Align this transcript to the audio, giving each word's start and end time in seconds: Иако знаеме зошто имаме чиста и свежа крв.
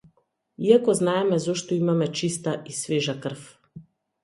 Иако 0.67 0.91
знаеме 1.01 1.37
зошто 1.43 1.71
имаме 1.81 2.07
чиста 2.17 2.53
и 2.65 2.71
свежа 2.81 3.15
крв. 3.23 3.41